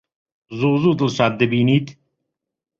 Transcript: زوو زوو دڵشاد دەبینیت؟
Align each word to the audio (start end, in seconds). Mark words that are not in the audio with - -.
زوو 0.57 0.73
زوو 0.81 0.97
دڵشاد 0.99 1.33
دەبینیت؟ 1.39 1.85